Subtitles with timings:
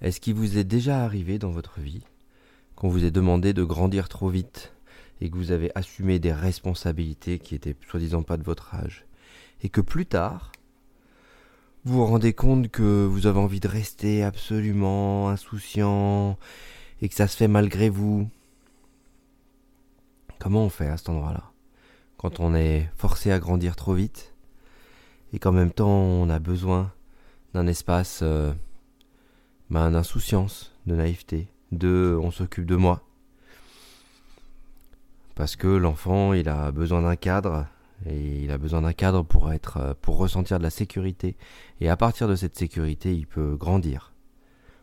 [0.00, 2.02] Est-ce qu'il vous est déjà arrivé dans votre vie
[2.74, 4.72] qu'on vous ait demandé de grandir trop vite
[5.20, 9.04] et que vous avez assumé des responsabilités qui étaient soi-disant pas de votre âge
[9.62, 10.52] et que plus tard,
[11.84, 16.38] vous vous rendez compte que vous avez envie de rester absolument insouciant
[17.02, 18.28] et que ça se fait malgré vous?
[20.38, 21.52] Comment on fait à cet endroit-là?
[22.16, 24.34] Quand on est forcé à grandir trop vite
[25.34, 26.90] et qu'en même temps on a besoin
[27.52, 28.52] d'un espace euh,
[29.70, 33.02] d'insouciance, de naïveté, de on s'occupe de moi.
[35.34, 37.66] Parce que l'enfant, il a besoin d'un cadre
[38.06, 41.36] et il a besoin d'un cadre pour être pour ressentir de la sécurité
[41.80, 44.12] et à partir de cette sécurité, il peut grandir.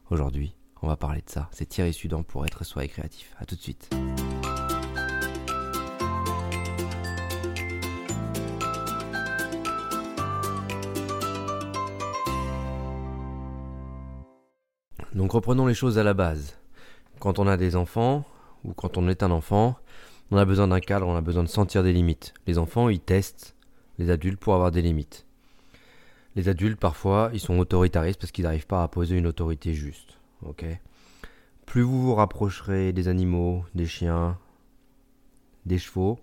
[0.10, 1.50] Aujourd'hui, on va parler de ça.
[1.52, 3.36] C'est Thierry Sudan pour être soi et créatif.
[3.40, 3.90] À tout de suite.
[15.18, 16.60] Donc reprenons les choses à la base.
[17.20, 18.24] Quand on a des enfants,
[18.64, 19.76] ou quand on est un enfant,
[20.30, 22.36] on a besoin d'un cadre, on a besoin de sentir des limites.
[22.46, 23.56] Les enfants, ils testent
[23.98, 25.26] les adultes pour avoir des limites.
[26.36, 30.20] Les adultes, parfois, ils sont autoritaristes parce qu'ils n'arrivent pas à poser une autorité juste.
[30.44, 30.64] Ok?
[31.66, 34.38] Plus vous vous rapprocherez des animaux, des chiens,
[35.66, 36.20] des chevaux,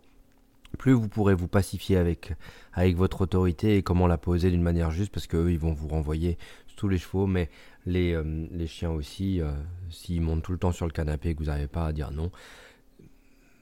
[0.75, 2.33] plus vous pourrez vous pacifier avec,
[2.73, 5.89] avec votre autorité et comment la poser d'une manière juste parce qu'eux, ils vont vous
[5.89, 6.39] renvoyer
[6.77, 7.51] tous les chevaux, mais
[7.87, 9.53] les, euh, les chiens aussi, euh,
[9.91, 12.11] s'ils montent tout le temps sur le canapé et que vous n'arrivez pas à dire
[12.11, 12.31] non,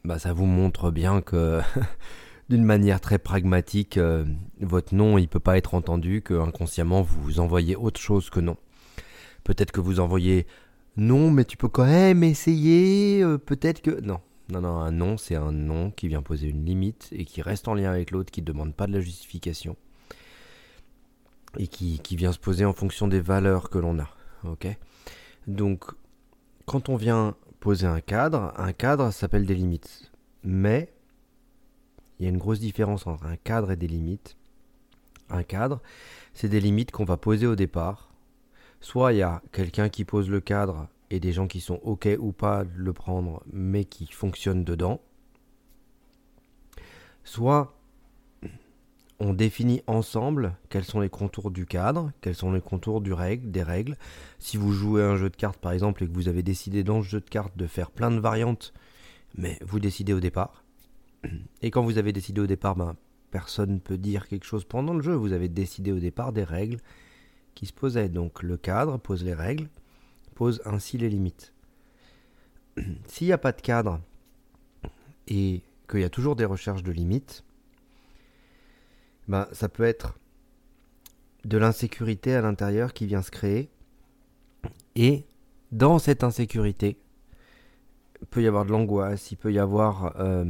[0.04, 1.60] bah ça vous montre bien que
[2.48, 4.24] d'une manière très pragmatique, euh,
[4.60, 8.56] votre non il peut pas être entendu, que inconsciemment vous envoyez autre chose que non.
[9.44, 10.46] Peut-être que vous envoyez
[10.96, 14.20] non, mais tu peux quand même essayer, peut-être que non.
[14.48, 17.68] Non, non, un non, c'est un non qui vient poser une limite et qui reste
[17.68, 19.76] en lien avec l'autre, qui ne demande pas de la justification
[21.58, 24.08] et qui, vient se poser en fonction des valeurs que l'on a.
[25.46, 25.84] Donc,
[26.66, 30.10] quand on vient poser un cadre, un cadre s'appelle des limites.
[30.42, 30.92] Mais
[32.18, 34.36] il y a une grosse différence entre un cadre et des limites.
[35.30, 35.80] Un cadre,
[36.34, 38.12] c'est des limites qu'on va poser au départ.
[38.80, 42.08] Soit il y a quelqu'un qui pose le cadre et des gens qui sont OK
[42.18, 44.98] ou pas de le prendre, mais qui fonctionnent dedans.
[47.22, 47.76] Soit
[49.20, 53.50] on définit ensemble quels sont les contours du cadre, quels sont les contours du règle,
[53.50, 53.98] des règles.
[54.38, 57.02] Si vous jouez un jeu de cartes par exemple et que vous avez décidé dans
[57.02, 58.72] ce jeu de cartes de faire plein de variantes,
[59.36, 60.64] mais vous décidez au départ.
[61.60, 62.96] Et quand vous avez décidé au départ, ben,
[63.30, 65.12] personne ne peut dire quelque chose pendant le jeu.
[65.12, 66.78] Vous avez décidé au départ des règles
[67.54, 68.08] qui se posaient.
[68.08, 69.68] Donc le cadre pose les règles,
[70.32, 71.52] pose ainsi les limites.
[73.06, 74.00] S'il n'y a pas de cadre
[75.28, 77.44] et qu'il y a toujours des recherches de limites,
[79.28, 80.18] ben, ça peut être
[81.44, 83.68] de l'insécurité à l'intérieur qui vient se créer.
[84.94, 85.24] Et
[85.70, 86.98] dans cette insécurité,
[88.20, 90.44] il peut y avoir de l'angoisse, il peut y avoir euh,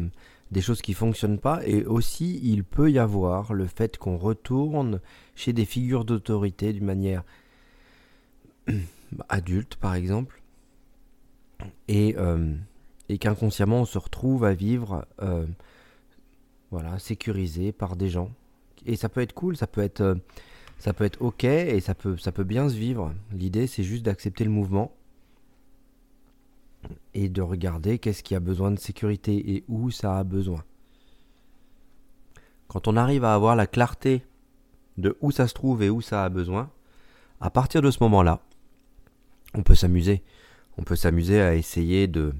[0.50, 4.16] des choses qui ne fonctionnent pas, et aussi il peut y avoir le fait qu'on
[4.16, 5.00] retourne
[5.34, 7.24] chez des figures d'autorité d'une manière
[9.28, 10.42] adulte, par exemple,
[11.88, 12.54] et, euh,
[13.08, 15.46] et qu'inconsciemment on se retrouve à vivre euh,
[16.70, 18.30] voilà, sécurisé par des gens
[18.86, 20.14] et ça peut être cool, ça peut être, euh,
[20.78, 23.12] ça peut être ok et ça peut, ça peut bien se vivre.
[23.32, 24.92] L'idée, c'est juste d'accepter le mouvement
[27.14, 30.64] et de regarder qu'est-ce qui a besoin de sécurité et où ça a besoin.
[32.66, 34.24] Quand on arrive à avoir la clarté
[34.98, 36.70] de où ça se trouve et où ça a besoin,
[37.40, 38.40] à partir de ce moment-là,
[39.54, 40.22] on peut s'amuser.
[40.78, 42.32] On peut s'amuser à essayer de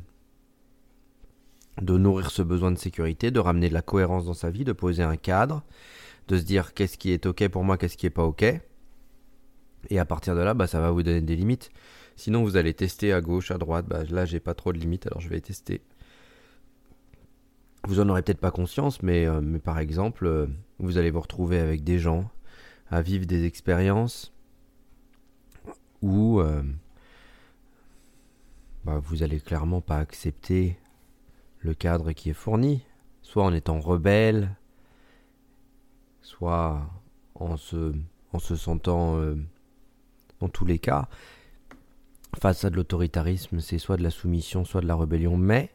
[1.80, 5.02] nourrir ce besoin de sécurité, de ramener de la cohérence dans sa vie, de poser
[5.02, 5.62] un cadre,
[6.28, 8.44] de se dire qu'est-ce qui est ok pour moi, qu'est-ce qui est pas ok.
[9.90, 11.70] Et à partir de là, bah, ça va vous donner des limites.
[12.16, 13.86] Sinon, vous allez tester à gauche, à droite.
[13.88, 15.82] Bah, là, j'ai pas trop de limites, alors je vais tester.
[17.84, 20.46] Vous en aurez peut-être pas conscience, mais, euh, par exemple, euh,
[20.78, 22.30] vous allez vous retrouver avec des gens
[22.90, 24.32] à vivre des expériences
[26.00, 26.62] où euh,
[28.84, 30.76] bah, vous allez clairement pas accepter
[31.60, 32.82] le cadre qui est fourni,
[33.22, 34.56] soit en étant rebelle,
[36.20, 36.82] soit
[37.34, 37.92] en se,
[38.32, 39.36] en se sentant, euh,
[40.40, 41.08] dans tous les cas,
[42.40, 45.70] face à de l'autoritarisme, c'est soit de la soumission, soit de la rébellion, mais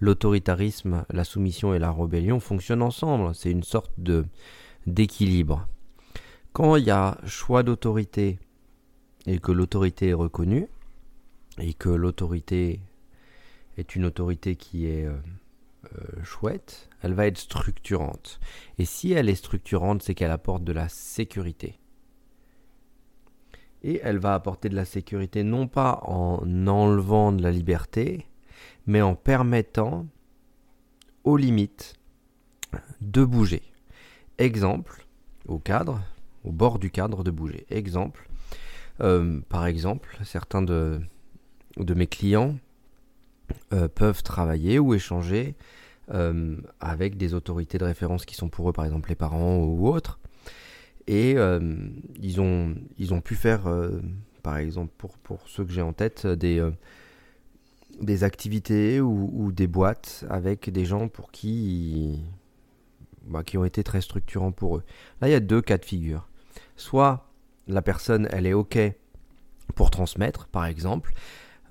[0.00, 4.26] l'autoritarisme, la soumission et la rébellion fonctionnent ensemble, c'est une sorte de
[4.86, 5.68] d'équilibre.
[6.52, 8.38] Quand il y a choix d'autorité
[9.26, 10.68] et que l'autorité est reconnue,
[11.60, 12.80] et que l'autorité
[13.76, 15.16] est une autorité qui est euh,
[15.94, 18.40] euh, chouette, elle va être structurante.
[18.78, 21.78] Et si elle est structurante, c'est qu'elle apporte de la sécurité.
[23.82, 28.26] Et elle va apporter de la sécurité non pas en enlevant de la liberté,
[28.86, 30.06] mais en permettant
[31.24, 31.94] aux limites
[33.00, 33.62] de bouger.
[34.36, 35.06] Exemple,
[35.46, 36.02] au cadre,
[36.44, 37.66] au bord du cadre de bouger.
[37.70, 38.28] Exemple,
[39.00, 41.00] euh, par exemple, certains de,
[41.76, 42.56] de mes clients
[43.72, 45.54] euh, peuvent travailler ou échanger
[46.12, 49.88] euh, avec des autorités de référence qui sont pour eux, par exemple les parents ou
[49.88, 50.18] autres.
[51.06, 51.36] Et
[52.20, 53.62] ils, ont, ils ont pu faire,
[54.44, 56.64] par exemple, pour, pour ceux que j'ai en tête, des,
[58.00, 62.22] des activités ou, des boîtes avec des gens pour qui,
[63.26, 64.82] bah, qui ont été très structurants pour eux.
[65.20, 66.28] Là, il y a deux cas de figure.
[66.76, 67.26] Soit
[67.68, 68.78] la personne, elle est OK
[69.74, 71.18] pour transmettre, par exemple, euh,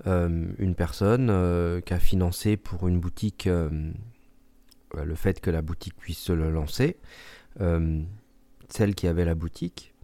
[0.06, 3.70] une personne euh, qui a financé pour une boutique euh,
[4.94, 6.96] le fait que la boutique puisse se le lancer,
[7.58, 9.94] celle qui avait la boutique,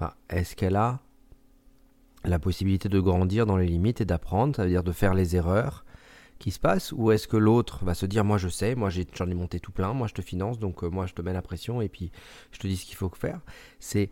[0.00, 1.00] bah, est-ce qu'elle a
[2.24, 5.36] la possibilité de grandir dans les limites et d'apprendre, ça veut dire de faire les
[5.36, 5.84] erreurs
[6.38, 9.28] qui se passent, ou est-ce que l'autre va se dire moi je sais, moi j'en
[9.28, 11.80] ai, monté tout plein, moi je te finance, donc moi je te mets la pression
[11.80, 12.10] et puis
[12.50, 13.40] je te dis ce qu'il faut faire?
[13.78, 14.10] C'est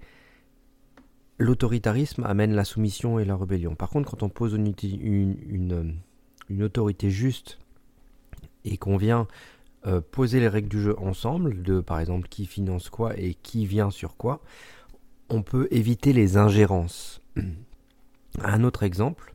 [1.40, 3.75] l'autoritarisme amène la soumission et la rébellion.
[3.75, 5.96] Par contre, quand on pose une,
[6.48, 7.58] une, autorité juste
[8.64, 9.26] et qu'on vient
[9.87, 13.64] euh, poser les règles du jeu ensemble, de par exemple qui finance quoi et qui
[13.64, 14.42] vient sur quoi,
[15.31, 17.22] on peut éviter les ingérences.
[18.43, 19.34] Un autre exemple,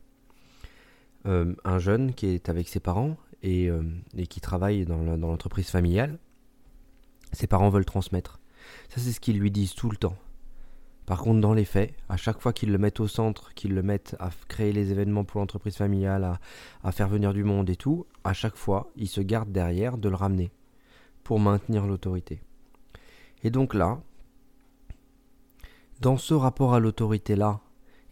[1.26, 3.82] euh, un jeune qui est avec ses parents et, euh,
[4.30, 6.18] qui travaille dans l'entreprise familiale,
[7.32, 8.40] ses parents veulent transmettre.
[8.88, 10.16] Ça, c'est ce qu'ils lui disent tout le temps.
[11.06, 13.82] Par contre, dans les faits, à chaque fois qu'ils le mettent au centre, qu'ils le
[13.82, 16.38] mettent à créer les événements pour l'entreprise familiale,
[16.82, 20.08] à, faire venir du monde et tout, à chaque fois, ils se gardent derrière de
[20.08, 20.50] le ramener
[21.22, 22.40] pour maintenir l'autorité.
[23.44, 24.00] Et donc là,
[26.00, 27.60] dans ce rapport à l'autorité-là,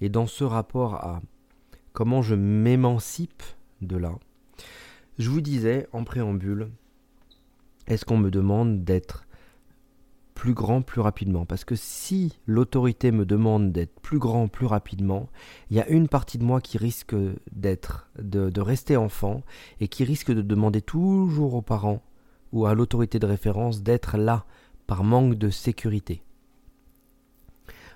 [0.00, 1.20] et dans ce rapport à
[1.93, 3.43] comment je m'émancipe
[3.81, 4.12] de là,
[5.19, 6.70] je vous disais en préambule,
[7.88, 9.26] est-ce qu'on me demande d'être
[10.44, 11.46] plus grand plus rapidement.
[11.46, 15.31] Parce que si l'autorité me demande d'être plus grand plus rapidement,
[15.70, 17.17] il y a une partie de moi qui risque
[17.50, 19.43] d'être, de, de, rester enfant
[19.81, 22.02] et qui risque de demander toujours aux parents
[22.52, 24.44] ou à l'autorité de référence d'être là
[24.87, 26.23] par manque de sécurité.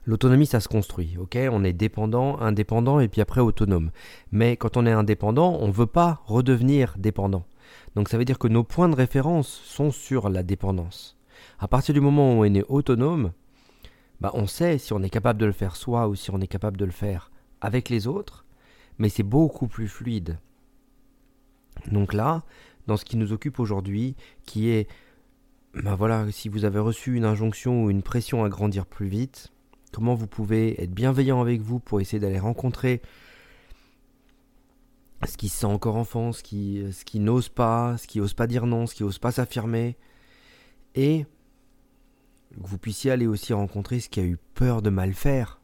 [0.07, 1.37] L'autonomie, ça se construit, ok?
[1.53, 3.91] On est dépendant, indépendant et puis après autonome.
[4.33, 7.45] Mais quand on est indépendant, on ne veut pas redevenir dépendant.
[7.95, 11.18] Donc ça veut dire que nos points de référence sont sur la dépendance.
[11.59, 13.33] À partir du moment où on est autonome,
[14.21, 16.47] bah on sait si on est capable de le faire soi ou si on est
[16.47, 17.31] capable de le faire
[17.61, 18.45] avec les autres,
[18.99, 20.39] mais c'est beaucoup plus fluide.
[21.91, 22.43] Donc là,
[22.87, 24.89] dans ce qui nous occupe aujourd'hui, qui est,
[25.75, 29.53] bah voilà, si vous avez reçu une injonction ou une pression à grandir plus vite,
[29.93, 33.03] comment vous pouvez être bienveillant avec vous pour essayer d'aller rencontrer
[35.27, 38.67] ce qui se sent encore enfant, ce qui n'ose pas, ce qui n'ose pas dire
[38.67, 39.97] non, ce qui n'ose pas s'affirmer,
[40.95, 41.27] et
[42.63, 45.61] que vous puissiez aller aussi rencontrer ce qui a eu peur de mal faire,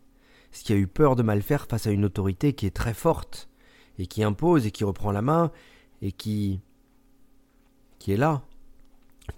[0.52, 2.94] ce qui a eu peur de mal faire face à une autorité qui est très
[2.94, 3.48] forte
[3.98, 5.50] et qui impose et qui reprend la main
[6.02, 6.60] et qui
[7.98, 8.42] qui est là.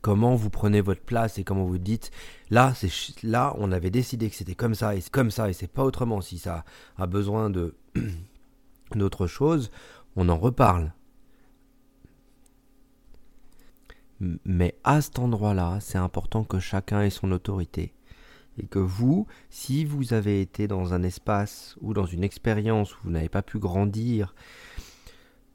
[0.01, 2.11] Comment vous prenez votre place et comment vous dites
[2.51, 2.91] là c'est
[3.23, 5.85] là on avait décidé que c'était comme ça et c'est comme ça et c'est pas
[5.85, 6.65] autrement si ça
[6.97, 7.77] a besoin de
[8.95, 9.71] d'autre chose,
[10.15, 10.93] on en reparle.
[14.21, 17.93] Mais à cet endroit-là, c'est important que chacun ait son autorité.
[18.59, 22.99] Et que vous, si vous avez été dans un espace ou dans une expérience où
[23.05, 24.35] vous n'avez pas pu grandir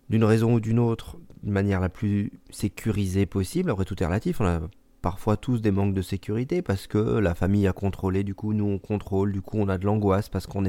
[0.09, 4.39] d'une raison ou d'une autre, de manière la plus sécurisée possible, après tout est relatif,
[4.39, 4.61] on a
[5.01, 8.65] parfois tous des manques de sécurité parce que la famille a contrôlé, du coup nous
[8.65, 10.63] on contrôle, du coup on a de l'angoisse parce qu'on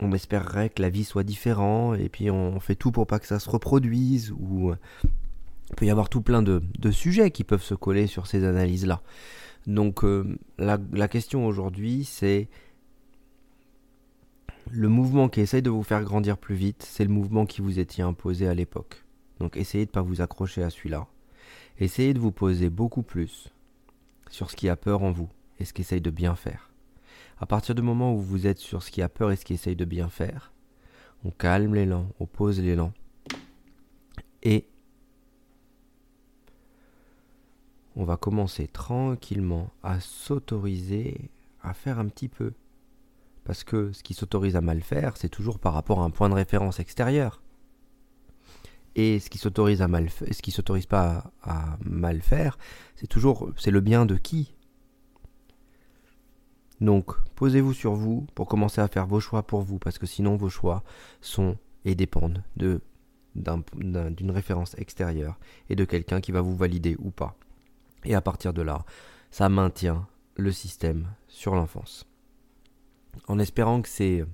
[0.00, 3.26] on, espérerait que la vie soit différente et puis on fait tout pour pas que
[3.26, 4.72] ça se reproduise ou
[5.70, 9.02] il peut y avoir tout plein de, sujets qui peuvent se coller sur ces analyses-là.
[9.66, 12.48] Donc euh, la, question aujourd'hui, c'est
[14.70, 17.78] le mouvement qui essaye de vous faire grandir plus vite, c'est le mouvement qui vous
[17.78, 19.04] était imposé à l'époque.
[19.40, 21.06] Donc essayez de ne pas vous accrocher à celui-là.
[21.78, 23.52] Essayez de vous poser beaucoup plus
[24.30, 26.70] sur ce qui a peur en vous et ce qui essaye de bien faire.
[27.38, 29.54] À partir du moment où vous êtes sur ce qui a peur et ce qui
[29.54, 30.52] essaye de bien faire,
[31.24, 32.92] on calme l'élan, on pose l'élan.
[34.42, 34.68] Et
[37.96, 41.30] on va commencer tranquillement à s'autoriser
[41.62, 42.52] à faire un petit peu.
[43.44, 46.28] Parce que ce qui s'autorise à mal faire, c'est toujours par rapport à un point
[46.28, 47.42] de référence extérieur.
[48.94, 52.58] Et ce qui s'autorise à mal ce s'autorise pas à, mal faire,
[52.96, 54.54] c'est toujours c'est le bien de qui?
[56.80, 60.36] Donc, posez-vous sur vous pour commencer à faire vos choix pour vous, parce que sinon
[60.36, 60.82] vos choix
[61.20, 62.80] sont et dépendent de
[63.34, 65.38] d'une référence extérieure
[65.68, 67.36] et de quelqu'un qui va vous valider ou pas.
[68.06, 68.84] Et à partir de là,
[69.30, 72.06] ça maintient le système sur l'enfance.
[73.28, 74.26] En espérant que ces,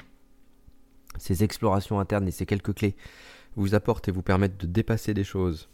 [1.43, 2.97] explorations internes et ces quelques clés
[3.57, 5.69] vous apportent et vous permettent de dépasser des choses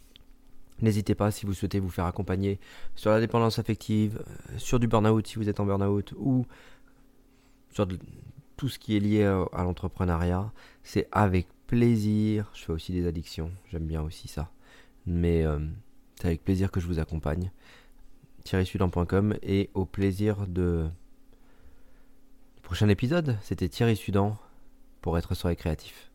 [0.81, 2.57] N'hésitez pas si vous souhaitez vous faire accompagner
[2.95, 6.45] sur la dépendance affective, euh, sur du burn-out si vous êtes en burn-out, ou
[7.71, 7.85] sur
[8.55, 10.53] tout ce qui est lié à, l'entrepreneuriat.
[10.83, 12.49] C'est avec plaisir.
[12.53, 14.49] Je fais aussi des addictions, j'aime bien aussi ça.
[15.05, 15.59] Mais euh,
[16.15, 17.51] c'est avec plaisir que je vous accompagne.
[18.43, 20.87] thierrysudan.com et au plaisir de...
[22.63, 24.37] Prochain épisode, c'était Thierry Sudan
[25.01, 26.08] pour être sur les créatifs.